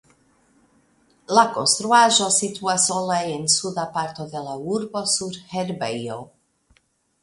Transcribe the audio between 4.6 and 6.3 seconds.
urbo sur herbejo.